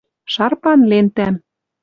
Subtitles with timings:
[0.33, 1.35] Шарпан лентӓм